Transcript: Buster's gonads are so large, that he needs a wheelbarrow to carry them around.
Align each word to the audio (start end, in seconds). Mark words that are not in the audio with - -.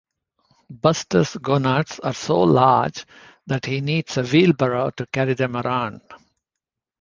Buster's 0.71 1.35
gonads 1.37 1.99
are 1.99 2.15
so 2.15 2.41
large, 2.41 3.05
that 3.45 3.67
he 3.67 3.81
needs 3.81 4.17
a 4.17 4.23
wheelbarrow 4.23 4.89
to 4.89 5.05
carry 5.05 5.35
them 5.35 5.55
around. 5.55 6.01